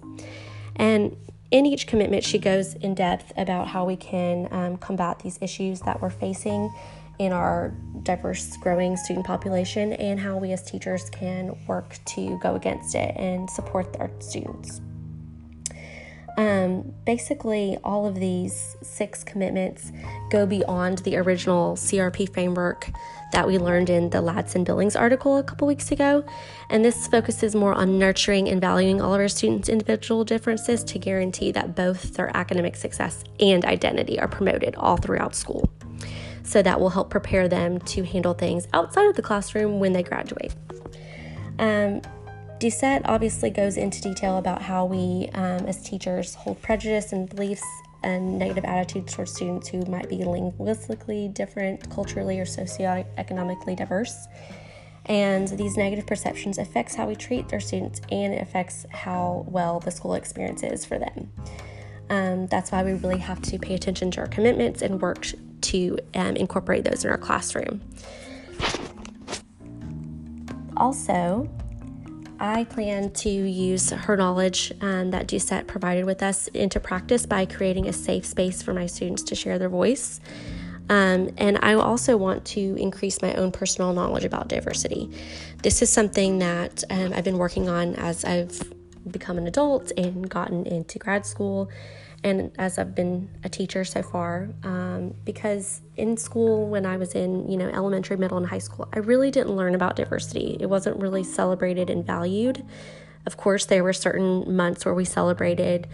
And 0.76 1.18
in 1.52 1.66
each 1.66 1.86
commitment, 1.86 2.24
she 2.24 2.40
goes 2.40 2.74
in 2.76 2.96
depth 2.96 3.32
about 3.38 3.68
how 3.68 3.86
we 3.86 3.96
can 3.96 4.48
um, 4.52 4.78
combat 4.78 5.20
these 5.20 5.38
issues 5.42 5.82
that 5.82 6.02
we're 6.02 6.10
facing 6.10 6.74
in 7.20 7.32
our 7.32 7.72
diverse 8.02 8.58
growing 8.58 8.98
student 8.98 9.26
population 9.26 9.94
and 9.94 10.20
how 10.20 10.38
we 10.38 10.52
as 10.52 10.64
teachers 10.64 11.10
can 11.12 11.56
work 11.68 11.98
to 12.06 12.40
go 12.40 12.56
against 12.56 12.96
it 12.96 13.16
and 13.18 13.50
support 13.50 13.96
our 14.00 14.10
students. 14.20 14.82
Um, 16.36 16.94
basically, 17.06 17.78
all 17.84 18.08
of 18.08 18.16
these 18.16 18.76
six 18.82 19.24
commitments 19.24 19.92
go 20.32 20.46
beyond 20.46 21.00
the 21.00 21.18
original 21.18 21.76
CRP 21.76 22.34
framework 22.34 22.90
that 23.34 23.48
we 23.48 23.58
learned 23.58 23.90
in 23.90 24.10
the 24.10 24.20
Ladson 24.20 24.64
Billings 24.64 24.96
article 24.96 25.38
a 25.38 25.44
couple 25.44 25.68
weeks 25.68 25.92
ago. 25.92 26.24
And 26.70 26.84
this 26.84 27.08
focuses 27.08 27.56
more 27.56 27.74
on 27.74 28.00
nurturing 28.00 28.50
and 28.50 28.60
valuing 28.60 29.02
all 29.02 29.14
of 29.14 29.20
our 29.20 29.28
students' 29.28 29.70
individual 29.70 30.24
differences 30.24 30.84
to 30.86 31.00
guarantee 31.00 31.52
that 31.52 31.76
both 31.76 32.14
their 32.16 32.36
academic 32.36 32.76
success 32.76 33.24
and 33.40 33.66
identity 33.66 34.20
are 34.20 34.28
promoted 34.28 34.76
all 34.76 34.98
throughout 34.98 35.36
school. 35.36 35.70
So 36.44 36.62
that 36.62 36.80
will 36.80 36.90
help 36.90 37.10
prepare 37.10 37.48
them 37.48 37.80
to 37.80 38.04
handle 38.04 38.34
things 38.34 38.68
outside 38.74 39.06
of 39.06 39.16
the 39.16 39.22
classroom 39.22 39.80
when 39.80 39.94
they 39.94 40.04
graduate. 40.04 40.54
Um, 41.60 42.02
Doucet 42.60 43.02
obviously 43.06 43.50
goes 43.50 43.78
into 43.78 44.02
detail 44.02 44.38
about 44.38 44.62
how 44.62 44.86
we, 44.86 45.30
um, 45.34 45.66
as 45.66 45.82
teachers, 45.84 46.36
hold 46.36 46.62
prejudice 46.62 47.12
and 47.12 47.30
beliefs 47.30 47.64
and 48.04 48.38
negative 48.38 48.66
attitudes 48.66 49.14
towards 49.14 49.34
students 49.34 49.68
who 49.70 49.84
might 49.86 50.10
be 50.10 50.24
linguistically 50.24 51.30
different, 51.30 51.90
culturally 51.90 52.40
or 52.40 52.46
socioeconomically 52.46 53.76
diverse. 53.76 54.28
And 55.06 55.48
these 55.50 55.76
negative 55.76 56.08
perceptions 56.08 56.58
affects 56.58 56.96
how 56.96 57.08
we 57.08 57.16
treat 57.16 57.52
our 57.52 57.60
students 57.60 58.02
and 58.10 58.34
it 58.34 58.42
affects 58.42 58.86
how 58.92 59.46
well 59.50 59.80
the 59.80 59.92
school 59.92 60.14
experience 60.14 60.64
is 60.64 60.86
for 60.86 60.98
them. 60.98 61.32
Um, 62.10 62.48
that's 62.48 62.72
why 62.72 62.84
we 62.84 62.94
really 62.94 63.18
have 63.20 63.42
to 63.44 63.58
pay 63.58 63.74
attention 63.74 64.12
to 64.12 64.22
our 64.22 64.28
commitments 64.28 64.82
and 64.82 65.02
work 65.02 65.28
to 65.62 65.98
um, 66.16 66.36
incorporate 66.36 66.84
those 66.84 67.04
in 67.04 67.12
our 67.12 67.18
classroom. 67.18 67.82
Also, 70.78 71.50
I 72.44 72.66
plan 72.66 73.12
to 73.12 73.30
use 73.30 73.92
her 73.92 74.18
knowledge 74.18 74.74
um, 74.82 75.12
that 75.12 75.28
Doucet 75.28 75.66
provided 75.66 76.04
with 76.04 76.22
us 76.22 76.50
into 76.50 76.78
practice 76.78 77.26
by 77.26 77.46
creating 77.46 77.88
a 77.88 77.94
safe 77.94 78.26
space 78.26 78.62
for 78.62 78.74
my 78.74 78.86
students 78.86 79.24
to 79.24 79.36
share 79.36 79.58
their 79.58 79.70
voice. 79.70 80.20
Um, 80.90 81.30
and 81.38 81.58
I 81.62 81.76
also 81.76 82.18
want 82.18 82.44
to 82.48 82.76
increase 82.76 83.22
my 83.22 83.34
own 83.36 83.54
personal 83.54 83.94
knowledge 83.94 84.26
about 84.26 84.50
diversity. 84.50 85.10
This 85.62 85.82
is 85.82 85.90
something 85.90 86.40
that 86.40 86.84
um, 86.90 87.14
I've 87.14 87.24
been 87.24 87.38
working 87.38 87.70
on 87.70 87.96
as 87.96 88.26
I've 88.26 88.62
become 89.10 89.38
an 89.38 89.48
adult 89.48 89.94
and 89.96 90.30
gotten 90.30 90.66
into 90.66 91.00
grad 91.00 91.26
school 91.26 91.70
and 92.24 92.52
as 92.58 92.80
I've 92.80 92.96
been 92.96 93.30
a 93.44 93.50
teacher 93.50 93.84
so 93.84 94.02
far, 94.02 94.50
um, 94.64 95.14
because 95.26 95.82
in 95.98 96.16
school, 96.16 96.68
when 96.70 96.86
I 96.86 96.96
was 96.98 97.16
in, 97.16 97.50
you 97.50 97.58
know, 97.58 97.68
elementary, 97.68 98.16
middle, 98.16 98.38
and 98.38 98.48
high 98.48 98.60
school, 98.60 98.88
I 98.94 99.00
really 99.00 99.30
didn't 99.30 99.56
learn 99.56 99.76
about 99.76 99.98
diversity. 99.98 100.58
It 100.60 100.68
wasn't 100.68 101.02
really 101.02 101.24
celebrated 101.24 101.90
and 101.90 102.06
valued. 102.06 102.64
Of 103.26 103.36
course, 103.36 103.66
there 103.66 103.84
were 103.84 103.94
certain 103.94 104.56
months 104.56 104.86
where 104.86 104.94
we 104.94 105.06
celebrated, 105.06 105.88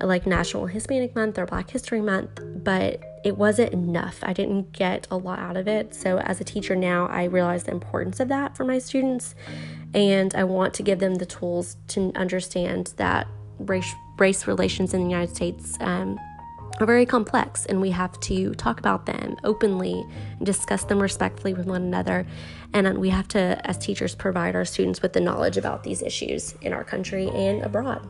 like 0.00 0.26
National 0.26 0.66
Hispanic 0.66 1.14
Month 1.14 1.38
or 1.38 1.44
Black 1.44 1.70
History 1.70 2.00
Month, 2.00 2.40
but 2.64 3.02
it 3.24 3.36
wasn't 3.36 3.72
enough. 3.72 4.20
I 4.22 4.32
didn't 4.32 4.72
get 4.72 5.06
a 5.10 5.16
lot 5.16 5.38
out 5.38 5.56
of 5.56 5.68
it. 5.68 5.94
So, 5.94 6.18
as 6.18 6.40
a 6.40 6.44
teacher 6.44 6.76
now, 6.76 7.06
I 7.08 7.24
realize 7.24 7.64
the 7.64 7.72
importance 7.72 8.20
of 8.20 8.28
that 8.28 8.56
for 8.56 8.64
my 8.64 8.78
students, 8.78 9.34
and 9.92 10.34
I 10.34 10.44
want 10.44 10.72
to 10.74 10.82
give 10.82 10.98
them 10.98 11.16
the 11.16 11.26
tools 11.26 11.76
to 11.88 12.12
understand 12.14 12.94
that 12.96 13.26
race, 13.58 13.92
race 14.18 14.46
relations 14.46 14.94
in 14.94 15.04
the 15.04 15.10
United 15.10 15.34
States 15.34 15.76
um, 15.80 16.18
are 16.80 16.86
very 16.86 17.06
complex, 17.06 17.66
and 17.66 17.80
we 17.80 17.90
have 17.90 18.18
to 18.20 18.54
talk 18.54 18.78
about 18.78 19.06
them 19.06 19.36
openly, 19.44 20.04
and 20.38 20.46
discuss 20.46 20.84
them 20.84 21.00
respectfully 21.00 21.54
with 21.54 21.66
one 21.66 21.82
another, 21.82 22.26
and 22.72 22.98
we 22.98 23.08
have 23.08 23.26
to, 23.28 23.60
as 23.64 23.78
teachers, 23.78 24.14
provide 24.14 24.54
our 24.54 24.64
students 24.64 25.02
with 25.02 25.12
the 25.12 25.20
knowledge 25.20 25.56
about 25.56 25.82
these 25.82 26.02
issues 26.02 26.54
in 26.62 26.72
our 26.72 26.84
country 26.84 27.28
and 27.30 27.62
abroad. 27.62 28.08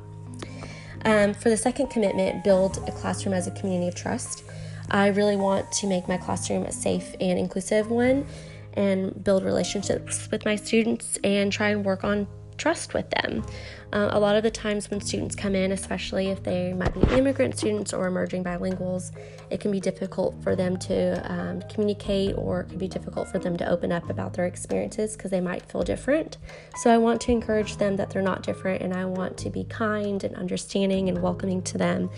Um, 1.04 1.32
for 1.32 1.48
the 1.48 1.56
second 1.56 1.88
commitment, 1.88 2.44
build 2.44 2.78
a 2.88 2.92
classroom 2.92 3.34
as 3.34 3.46
a 3.46 3.52
community 3.52 3.88
of 3.88 3.94
trust. 3.94 4.44
I 4.90 5.08
really 5.08 5.36
want 5.36 5.70
to 5.72 5.86
make 5.86 6.08
my 6.08 6.16
classroom 6.16 6.64
a 6.64 6.72
safe 6.72 7.14
and 7.20 7.38
inclusive 7.38 7.90
one 7.90 8.26
and 8.74 9.22
build 9.22 9.44
relationships 9.44 10.28
with 10.30 10.44
my 10.44 10.56
students 10.56 11.18
and 11.24 11.52
try 11.52 11.70
and 11.70 11.84
work 11.84 12.04
on 12.04 12.26
trust 12.58 12.92
with 12.92 13.08
them. 13.10 13.44
Uh, 13.92 14.08
a 14.12 14.20
lot 14.20 14.36
of 14.36 14.42
the 14.42 14.50
times 14.50 14.90
when 14.90 15.00
students 15.00 15.34
come 15.34 15.54
in, 15.54 15.72
especially 15.72 16.28
if 16.28 16.42
they 16.42 16.74
might 16.74 16.92
be 16.92 17.00
immigrant 17.16 17.56
students 17.56 17.94
or 17.94 18.06
emerging 18.06 18.44
bilinguals, 18.44 19.12
it 19.48 19.60
can 19.60 19.70
be 19.70 19.80
difficult 19.80 20.34
for 20.42 20.54
them 20.54 20.76
to 20.76 21.32
um, 21.32 21.62
communicate 21.70 22.36
or 22.36 22.60
it 22.60 22.68
can 22.68 22.78
be 22.78 22.88
difficult 22.88 23.28
for 23.28 23.38
them 23.38 23.56
to 23.56 23.66
open 23.66 23.90
up 23.90 24.10
about 24.10 24.34
their 24.34 24.44
experiences 24.44 25.16
because 25.16 25.30
they 25.30 25.40
might 25.40 25.62
feel 25.62 25.82
different. 25.82 26.36
So 26.76 26.92
I 26.92 26.98
want 26.98 27.22
to 27.22 27.32
encourage 27.32 27.78
them 27.78 27.96
that 27.96 28.10
they're 28.10 28.20
not 28.20 28.42
different 28.42 28.82
and 28.82 28.92
I 28.92 29.06
want 29.06 29.38
to 29.38 29.50
be 29.50 29.64
kind 29.64 30.22
and 30.22 30.34
understanding 30.36 31.08
and 31.08 31.22
welcoming 31.22 31.62
to 31.62 31.78
them 31.78 32.10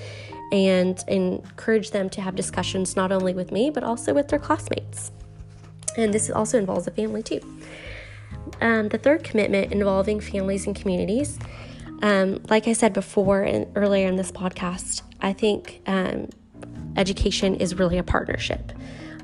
and 0.51 1.05
encourage 1.07 1.93
them 1.93 2.11
to 2.11 2.21
have 2.21 2.35
discussions 2.35 2.97
not 2.97 3.13
only 3.13 3.33
with 3.33 3.53
me 3.53 3.71
but 3.71 3.85
also 3.85 4.13
with 4.13 4.27
their 4.27 4.41
classmates. 4.41 5.13
And 5.97 6.13
this 6.13 6.31
also 6.31 6.59
involves 6.59 6.87
a 6.87 6.91
family 6.91 7.23
too. 7.23 7.41
Um, 8.61 8.89
the 8.89 8.99
third 8.99 9.25
commitment 9.25 9.73
involving 9.73 10.21
families 10.21 10.67
and 10.67 10.77
communities. 10.77 11.39
Um, 12.03 12.43
like 12.49 12.67
I 12.67 12.73
said 12.73 12.93
before 12.93 13.43
and 13.43 13.67
earlier 13.77 14.09
in 14.09 14.17
this 14.17 14.33
podcast, 14.33 15.03
I 15.21 15.33
think 15.33 15.83
um, 15.87 16.29
education 16.97 17.57
is 17.57 17.75
really 17.75 17.99
a 17.99 18.03
partnership. 18.03 18.73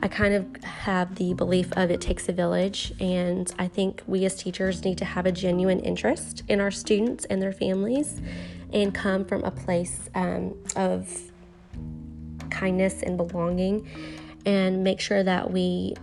I 0.03 0.09
kind 0.09 0.35
of 0.35 0.63
have 0.63 1.15
the 1.15 1.33
belief 1.33 1.73
of 1.73 1.91
it 1.91 2.01
takes 2.01 2.29
a 2.29 2.33
village, 2.33 2.93
and 3.01 3.53
I 3.59 3.67
think 3.67 4.03
we 4.07 4.25
as 4.27 4.37
teachers 4.37 4.85
need 4.85 4.99
to 4.99 5.07
have 5.07 5.25
a 5.25 5.33
genuine 5.33 5.81
interest 5.81 6.43
in 6.49 6.61
our 6.61 6.71
students 6.71 7.25
and 7.25 7.41
their 7.41 7.53
families 7.53 8.21
and 8.73 8.95
come 8.95 9.25
from 9.25 9.43
a 9.45 9.51
place 9.51 10.11
um, 10.15 10.55
of 10.77 11.09
kindness 12.51 13.03
and 13.03 13.17
belonging 13.17 13.89
and 14.45 14.85
make 14.85 15.01
sure 15.01 15.23
that 15.23 15.51
we 15.51 15.95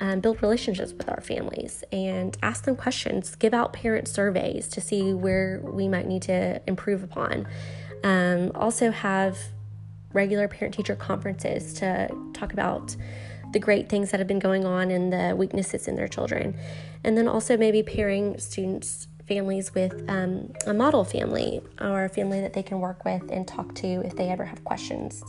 um, 0.00 0.20
build 0.20 0.42
relationships 0.42 0.92
with 0.92 1.08
our 1.08 1.20
families 1.20 1.84
and 1.92 2.36
ask 2.42 2.64
them 2.64 2.76
questions, 2.76 3.36
give 3.36 3.54
out 3.54 3.72
parent 3.72 4.08
surveys 4.08 4.68
to 4.68 4.80
see 4.80 5.12
where 5.12 5.60
we 5.62 5.88
might 5.88 6.06
need 6.06 6.22
to 6.22 6.60
improve 6.66 7.02
upon. 7.02 7.46
Um, 8.02 8.52
also, 8.54 8.90
have 8.90 9.38
regular 10.12 10.46
parent 10.48 10.74
teacher 10.74 10.94
conferences 10.94 11.74
to 11.74 12.08
talk 12.32 12.52
about 12.52 12.94
the 13.52 13.58
great 13.58 13.88
things 13.88 14.10
that 14.10 14.20
have 14.20 14.26
been 14.26 14.38
going 14.38 14.64
on 14.64 14.90
and 14.90 15.12
the 15.12 15.34
weaknesses 15.36 15.86
in 15.86 15.96
their 15.96 16.08
children. 16.08 16.56
And 17.04 17.16
then 17.16 17.28
also, 17.28 17.56
maybe 17.56 17.82
pairing 17.82 18.38
students' 18.38 19.08
families 19.26 19.74
with 19.74 20.04
um, 20.08 20.52
a 20.66 20.74
model 20.74 21.04
family 21.04 21.62
or 21.80 22.04
a 22.04 22.08
family 22.08 22.40
that 22.40 22.52
they 22.52 22.62
can 22.62 22.80
work 22.80 23.04
with 23.04 23.30
and 23.30 23.48
talk 23.48 23.74
to 23.76 23.86
if 24.04 24.16
they 24.16 24.28
ever 24.28 24.44
have 24.44 24.62
questions. 24.64 25.22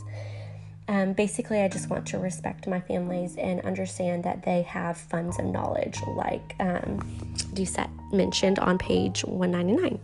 Um, 0.88 1.14
basically, 1.14 1.60
I 1.62 1.68
just 1.68 1.90
want 1.90 2.06
to 2.08 2.18
respect 2.18 2.68
my 2.68 2.80
families 2.80 3.36
and 3.36 3.60
understand 3.62 4.24
that 4.24 4.44
they 4.44 4.62
have 4.62 4.96
funds 4.96 5.38
of 5.38 5.46
knowledge, 5.46 6.00
like 6.16 6.54
um, 6.60 7.00
Doucet 7.54 7.90
mentioned 8.12 8.58
on 8.60 8.78
page 8.78 9.24
199. 9.24 9.98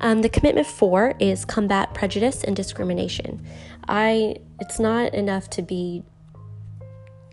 Um, 0.00 0.22
the 0.22 0.28
commitment 0.28 0.66
four 0.66 1.14
is 1.20 1.44
combat 1.44 1.94
prejudice 1.94 2.42
and 2.42 2.56
discrimination. 2.56 3.46
I 3.88 4.36
it's 4.58 4.80
not 4.80 5.14
enough 5.14 5.50
to 5.50 5.62
be 5.62 6.02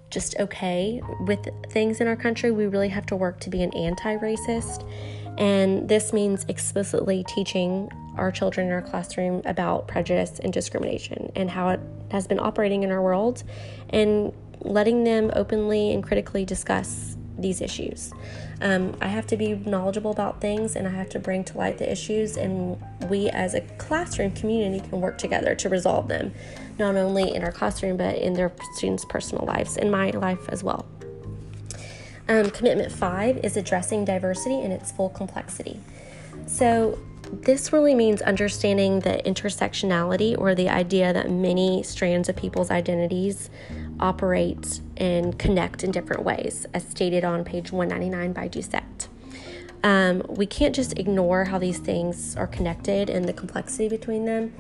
just 0.10 0.36
okay 0.40 1.02
with 1.22 1.48
things 1.70 2.02
in 2.02 2.08
our 2.08 2.16
country. 2.16 2.52
We 2.52 2.68
really 2.68 2.90
have 2.90 3.06
to 3.08 3.16
work 3.16 3.40
to 3.42 3.50
be 3.50 3.64
an 3.64 3.74
anti-racist, 3.74 4.88
and 5.38 5.88
this 5.88 6.14
means 6.14 6.46
explicitly 6.50 7.24
teaching 7.28 7.90
our 8.18 8.32
children 8.32 8.68
in 8.68 8.74
our 8.74 8.82
classroom 8.82 9.42
about 9.46 9.88
prejudice 9.88 10.40
and 10.40 10.52
discrimination 10.52 11.32
and 11.36 11.50
how 11.50 11.70
it 11.70 11.80
has 12.10 12.28
been 12.28 12.40
operating 12.40 12.84
in 12.84 12.92
our 12.92 13.02
world 13.02 13.44
and 13.90 14.34
letting 14.62 15.04
them 15.04 15.32
openly 15.36 15.94
and 15.94 16.04
critically 16.04 16.46
discuss 16.46 17.16
these 17.38 17.62
issues. 17.62 18.12
Um, 18.62 18.96
I 19.02 19.08
have 19.08 19.28
to 19.28 19.38
be 19.38 19.54
knowledgeable 19.54 20.12
about 20.12 20.42
things 20.42 20.76
and 20.76 20.88
I 20.88 20.92
have 20.92 21.10
to 21.10 21.20
bring 21.20 21.44
to 21.46 21.58
light 21.58 21.78
the 21.78 21.90
issues, 21.92 22.38
and 22.38 22.82
we 23.10 23.30
as 23.30 23.54
a 23.54 23.62
classroom 23.78 24.32
community 24.32 24.88
can 24.88 25.00
work 25.00 25.18
together 25.18 25.54
to 25.56 25.70
resolve 25.70 26.08
them, 26.08 26.34
not 26.80 26.96
only 26.96 27.36
in 27.36 27.44
our 27.44 27.52
classroom 27.52 27.98
but 27.98 28.16
in 28.16 28.34
their 28.34 28.52
students' 28.74 29.06
personal 29.06 29.46
lives, 29.46 29.78
in 29.78 29.92
my 29.92 30.10
life 30.12 30.50
as 30.50 30.64
well. 30.64 30.86
Um, 32.30 32.50
commitment 32.50 32.92
five 32.92 33.38
is 33.44 33.56
addressing 33.56 34.04
diversity 34.04 34.60
in 34.60 34.72
its 34.72 34.92
full 34.92 35.10
complexity. 35.10 35.80
So, 36.46 36.98
this 37.32 37.74
really 37.74 37.96
means 37.96 38.22
understanding 38.22 39.02
the 39.02 39.22
intersectionality 39.26 40.38
or 40.38 40.56
the 40.56 40.70
idea 40.70 41.14
that 41.14 41.30
many 41.30 41.84
strands 41.84 42.30
of 42.30 42.36
people's 42.36 42.72
identities 42.72 43.50
operate 44.00 44.82
and 44.98 45.38
connect 45.38 45.84
in 45.84 45.92
different 45.92 46.24
ways, 46.24 46.66
as 46.74 46.88
stated 46.88 47.24
on 47.24 47.44
page 47.44 47.72
199 47.72 48.34
by 48.34 48.48
Doucet. 48.48 49.08
Um, 49.84 50.24
we 50.28 50.46
can't 50.46 50.74
just 50.74 50.98
ignore 50.98 51.46
how 51.46 51.58
these 51.58 51.80
things 51.80 52.36
are 52.36 52.48
connected 52.48 53.10
and 53.10 53.26
the 53.26 53.34
complexity 53.34 53.90
between 53.90 54.26
them. 54.26 54.54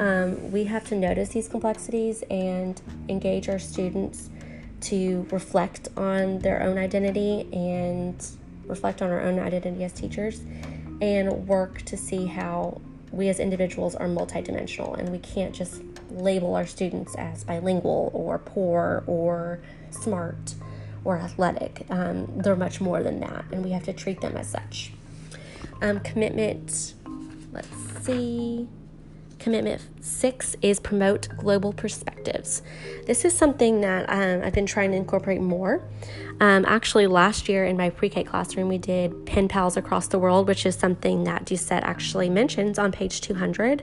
Um, 0.00 0.50
we 0.50 0.64
have 0.64 0.88
to 0.88 0.96
notice 0.96 1.30
these 1.30 1.48
complexities 1.48 2.22
and 2.30 2.80
engage 3.08 3.48
our 3.48 3.58
students 3.58 4.30
to 4.82 5.26
reflect 5.30 5.88
on 5.96 6.38
their 6.40 6.62
own 6.62 6.78
identity 6.78 7.48
and 7.52 8.24
reflect 8.66 9.02
on 9.02 9.10
our 9.10 9.20
own 9.20 9.38
identity 9.38 9.84
as 9.84 9.92
teachers 9.92 10.40
and 11.02 11.48
work 11.48 11.82
to 11.82 11.96
see 11.96 12.26
how 12.26 12.80
we 13.10 13.28
as 13.28 13.40
individuals 13.40 13.94
are 13.96 14.06
multidimensional 14.06 14.96
and 14.96 15.10
we 15.10 15.18
can't 15.18 15.52
just 15.52 15.82
label 16.10 16.54
our 16.54 16.64
students 16.64 17.14
as 17.16 17.42
bilingual 17.44 18.10
or 18.14 18.38
poor 18.38 19.02
or 19.06 19.60
smart 19.90 20.54
or 21.04 21.18
athletic. 21.18 21.84
Um, 21.90 22.32
they're 22.36 22.54
much 22.54 22.80
more 22.80 23.02
than 23.02 23.18
that, 23.20 23.44
and 23.50 23.64
we 23.64 23.70
have 23.70 23.82
to 23.84 23.92
treat 23.92 24.20
them 24.20 24.36
as 24.36 24.48
such. 24.48 24.92
Um, 25.80 25.98
commitment, 26.00 26.94
let's 27.52 27.68
see. 28.02 28.68
Commitment 29.42 29.80
six 30.00 30.54
is 30.62 30.78
promote 30.78 31.28
global 31.36 31.72
perspectives. 31.72 32.62
This 33.08 33.24
is 33.24 33.36
something 33.36 33.80
that 33.80 34.08
um, 34.08 34.46
I've 34.46 34.52
been 34.52 34.66
trying 34.66 34.92
to 34.92 34.96
incorporate 34.96 35.40
more. 35.40 35.82
Um, 36.40 36.64
actually, 36.64 37.08
last 37.08 37.48
year 37.48 37.64
in 37.64 37.76
my 37.76 37.90
pre 37.90 38.08
K 38.08 38.22
classroom, 38.22 38.68
we 38.68 38.78
did 38.78 39.26
pen 39.26 39.48
pals 39.48 39.76
across 39.76 40.06
the 40.06 40.18
world, 40.20 40.46
which 40.46 40.64
is 40.64 40.76
something 40.76 41.24
that 41.24 41.44
Doucet 41.44 41.82
actually 41.82 42.30
mentions 42.30 42.78
on 42.78 42.92
page 42.92 43.20
200. 43.20 43.82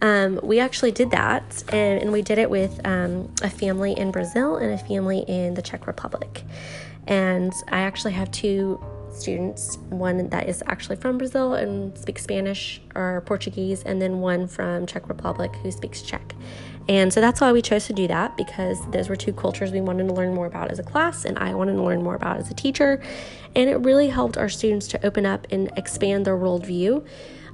Um, 0.00 0.38
we 0.44 0.60
actually 0.60 0.92
did 0.92 1.10
that, 1.10 1.64
and, 1.70 2.00
and 2.00 2.12
we 2.12 2.22
did 2.22 2.38
it 2.38 2.48
with 2.48 2.80
um, 2.86 3.34
a 3.42 3.50
family 3.50 3.98
in 3.98 4.12
Brazil 4.12 4.58
and 4.58 4.72
a 4.72 4.78
family 4.78 5.24
in 5.26 5.54
the 5.54 5.62
Czech 5.62 5.88
Republic. 5.88 6.44
And 7.08 7.52
I 7.66 7.80
actually 7.80 8.12
have 8.12 8.30
two 8.30 8.80
students 9.14 9.78
one 9.90 10.28
that 10.30 10.48
is 10.48 10.62
actually 10.66 10.96
from 10.96 11.18
Brazil 11.18 11.54
and 11.54 11.96
speaks 11.96 12.22
Spanish 12.22 12.80
or 12.94 13.22
Portuguese, 13.26 13.82
and 13.82 14.00
then 14.00 14.20
one 14.20 14.46
from 14.46 14.86
Czech 14.86 15.08
Republic 15.08 15.54
who 15.62 15.70
speaks 15.70 16.02
Czech. 16.02 16.34
And 16.88 17.12
so 17.12 17.20
that's 17.20 17.40
why 17.40 17.52
we 17.52 17.62
chose 17.62 17.86
to 17.86 17.92
do 17.92 18.06
that 18.08 18.36
because 18.36 18.78
those 18.90 19.08
were 19.08 19.16
two 19.16 19.32
cultures 19.32 19.72
we 19.72 19.80
wanted 19.80 20.08
to 20.08 20.14
learn 20.14 20.34
more 20.34 20.46
about 20.46 20.70
as 20.70 20.78
a 20.78 20.82
class, 20.82 21.24
and 21.24 21.38
I 21.38 21.54
wanted 21.54 21.74
to 21.74 21.82
learn 21.82 22.02
more 22.02 22.14
about 22.14 22.38
as 22.38 22.50
a 22.50 22.54
teacher. 22.54 23.02
And 23.56 23.70
it 23.70 23.76
really 23.76 24.08
helped 24.08 24.36
our 24.36 24.48
students 24.48 24.86
to 24.88 25.06
open 25.06 25.24
up 25.24 25.46
and 25.50 25.70
expand 25.76 26.26
their 26.26 26.36
worldview. 26.36 27.06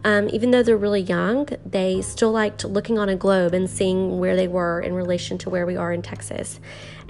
Um, 0.03 0.31
even 0.31 0.51
though 0.51 0.63
they're 0.63 0.79
really 0.79 1.03
young, 1.03 1.47
they 1.65 2.01
still 2.01 2.33
liked 2.33 2.65
looking 2.65 2.99
on 2.99 3.11
a 3.11 3.17
globe 3.17 3.53
and 3.53 3.69
seeing 3.69 4.19
where 4.19 4.35
they 4.35 4.49
were 4.49 4.81
in 4.81 4.95
relation 4.95 5.37
to 5.39 5.51
where 5.51 5.67
we 5.67 5.77
are 5.77 5.93
in 5.93 6.01
Texas. 6.01 6.59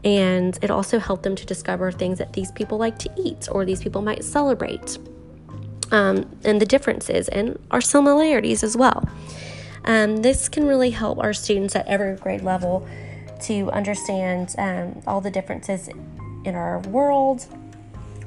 And 0.04 0.58
it 0.62 0.70
also 0.70 0.98
helped 0.98 1.22
them 1.22 1.36
to 1.36 1.44
discover 1.44 1.92
things 1.92 2.18
that 2.18 2.32
these 2.32 2.50
people 2.52 2.78
like 2.78 2.98
to 3.00 3.10
eat 3.16 3.48
or 3.50 3.64
these 3.64 3.82
people 3.82 4.02
might 4.02 4.24
celebrate, 4.24 4.98
um, 5.92 6.30
and 6.44 6.60
the 6.60 6.66
differences 6.66 7.28
and 7.28 7.58
our 7.70 7.80
similarities 7.80 8.62
as 8.62 8.76
well. 8.76 9.08
Um, 9.84 10.18
this 10.18 10.48
can 10.48 10.66
really 10.66 10.90
help 10.90 11.18
our 11.18 11.32
students 11.32 11.74
at 11.76 11.86
every 11.86 12.16
grade 12.16 12.42
level 12.42 12.86
to 13.42 13.70
understand 13.70 14.54
um, 14.58 15.02
all 15.06 15.20
the 15.20 15.30
differences 15.30 15.88
in 16.44 16.54
our 16.54 16.80
world 16.80 17.46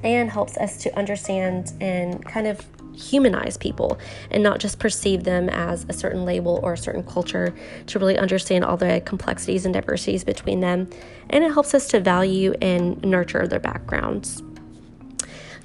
and 0.03 0.29
helps 0.29 0.57
us 0.57 0.77
to 0.77 0.95
understand 0.97 1.71
and 1.79 2.23
kind 2.25 2.47
of 2.47 2.65
humanize 2.95 3.57
people 3.57 3.97
and 4.31 4.43
not 4.43 4.59
just 4.59 4.79
perceive 4.79 5.23
them 5.23 5.49
as 5.49 5.85
a 5.89 5.93
certain 5.93 6.25
label 6.25 6.59
or 6.63 6.73
a 6.73 6.77
certain 6.77 7.03
culture 7.03 7.53
to 7.87 7.99
really 7.99 8.17
understand 8.17 8.63
all 8.63 8.77
the 8.77 9.01
complexities 9.05 9.65
and 9.65 9.73
diversities 9.73 10.23
between 10.23 10.59
them. 10.59 10.89
And 11.29 11.43
it 11.43 11.53
helps 11.53 11.73
us 11.73 11.87
to 11.89 11.99
value 11.99 12.53
and 12.61 13.01
nurture 13.03 13.47
their 13.47 13.59
backgrounds. 13.59 14.41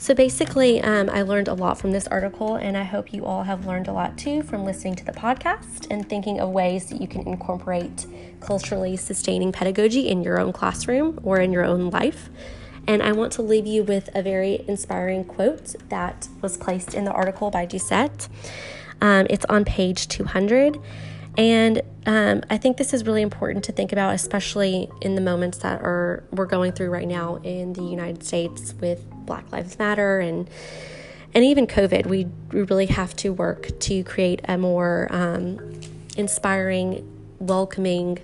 So 0.01 0.15
basically, 0.15 0.81
um, 0.81 1.11
I 1.11 1.23
learned 1.23 1.49
a 1.49 1.55
lot 1.55 1.77
from 1.77 1.91
this 1.91 2.07
article, 2.07 2.55
and 2.55 2.77
I 2.77 2.85
hope 2.85 3.13
you 3.13 3.25
all 3.25 3.43
have 3.43 3.67
learned 3.67 3.89
a 3.89 3.93
lot 3.93 4.17
too 4.17 4.45
from 4.45 4.65
listening 4.65 4.95
to 4.95 5.05
the 5.05 5.11
podcast 5.11 5.89
and 5.91 6.09
thinking 6.09 6.39
of 6.39 6.51
ways 6.51 6.87
that 6.87 7.01
you 7.01 7.09
can 7.09 7.27
incorporate 7.27 8.07
culturally 8.39 8.97
sustaining 8.97 9.51
pedagogy 9.51 10.09
in 10.09 10.23
your 10.23 10.39
own 10.39 10.53
classroom 10.53 11.19
or 11.25 11.41
in 11.41 11.53
your 11.53 11.65
own 11.65 11.91
life. 11.91 12.31
And 12.89 13.03
I 13.03 13.13
want 13.13 13.33
to 13.33 13.43
leave 13.43 13.67
you 13.67 13.85
with 13.85 14.09
a 14.15 14.23
very 14.23 14.65
inspiring 14.67 15.23
quote 15.25 15.75
that 15.91 16.27
was 16.41 16.57
placed 16.57 16.95
in 16.95 17.05
the 17.05 17.13
article 17.13 17.51
by 17.51 17.67
Doucet. 17.67 18.29
Um, 19.03 19.27
it's 19.29 19.45
on 19.45 19.67
page 19.67 20.09
200. 20.09 20.81
And 21.37 21.83
um, 22.07 22.43
I 22.49 22.57
think 22.57 22.79
this 22.79 22.95
is 22.95 23.05
really 23.05 23.21
important 23.21 23.65
to 23.67 23.73
think 23.73 23.93
about, 23.93 24.15
especially 24.15 24.89
in 25.03 25.15
the 25.17 25.21
moments 25.21 25.59
that 25.59 25.83
are 25.83 26.25
we're 26.33 26.47
going 26.47 26.73
through 26.73 26.89
right 26.89 27.07
now 27.07 27.37
in 27.45 27.75
the 27.75 27.83
United 27.83 28.25
States 28.25 28.75
with 28.81 29.05
Black 29.27 29.53
Lives 29.53 29.79
Matter 29.79 30.19
and 30.19 30.49
and 31.35 31.45
even 31.45 31.67
COVID. 31.67 32.07
We, 32.07 32.27
we 32.51 32.63
really 32.63 32.87
have 32.87 33.15
to 33.17 33.35
work 33.35 33.79
to 33.81 34.03
create 34.03 34.41
a 34.49 34.57
more 34.57 35.09
um, 35.11 35.79
inspiring, 36.17 37.07
welcoming, 37.39 38.19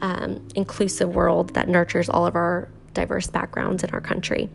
um, 0.00 0.46
inclusive 0.56 1.14
world 1.14 1.54
that 1.54 1.68
nurtures 1.68 2.08
all 2.08 2.26
of 2.26 2.34
our 2.34 2.68
diverse 2.96 3.28
backgrounds 3.28 3.84
in 3.84 3.90
our 3.90 4.00
country. 4.00 4.48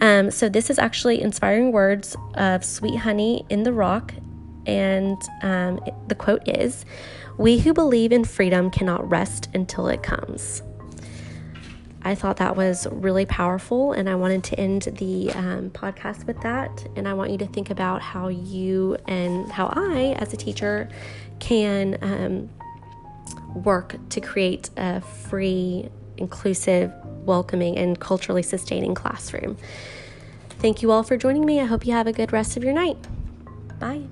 Um, 0.00 0.30
so, 0.30 0.48
this 0.48 0.70
is 0.70 0.78
actually 0.78 1.20
inspiring 1.20 1.72
words 1.72 2.16
of 2.34 2.64
Sweet 2.64 2.96
Honey 2.98 3.44
in 3.48 3.64
the 3.64 3.72
Rock. 3.72 4.14
And 4.66 5.20
um, 5.42 5.80
the 6.06 6.14
quote 6.14 6.46
is 6.46 6.84
We 7.36 7.58
who 7.58 7.72
believe 7.72 8.12
in 8.12 8.24
freedom 8.24 8.70
cannot 8.70 9.08
rest 9.10 9.48
until 9.54 9.88
it 9.88 10.02
comes. 10.02 10.62
I 12.02 12.14
thought 12.14 12.36
that 12.36 12.56
was 12.56 12.86
really 12.90 13.26
powerful, 13.26 13.92
and 13.92 14.08
I 14.08 14.14
wanted 14.14 14.44
to 14.44 14.58
end 14.58 14.82
the 14.98 15.32
um, 15.32 15.70
podcast 15.70 16.26
with 16.26 16.40
that. 16.42 16.86
And 16.96 17.08
I 17.08 17.14
want 17.14 17.32
you 17.32 17.38
to 17.38 17.46
think 17.46 17.70
about 17.70 18.02
how 18.02 18.28
you 18.28 18.96
and 19.08 19.50
how 19.50 19.72
I, 19.74 20.14
as 20.18 20.32
a 20.32 20.36
teacher, 20.36 20.88
can 21.40 21.98
um, 22.00 22.50
work 23.62 23.96
to 24.10 24.20
create 24.20 24.70
a 24.76 25.00
free, 25.00 25.88
inclusive, 26.18 26.92
welcoming, 27.24 27.78
and 27.78 27.98
culturally 27.98 28.42
sustaining 28.42 28.94
classroom. 28.94 29.56
Thank 30.60 30.82
you 30.82 30.90
all 30.90 31.02
for 31.02 31.16
joining 31.16 31.46
me. 31.46 31.60
I 31.60 31.64
hope 31.64 31.86
you 31.86 31.92
have 31.92 32.06
a 32.06 32.12
good 32.12 32.32
rest 32.32 32.56
of 32.56 32.64
your 32.64 32.72
night. 32.72 32.98
Bye. 33.78 34.02